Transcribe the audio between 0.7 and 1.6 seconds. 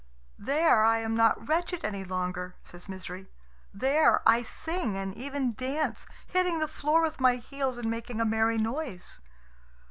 I am not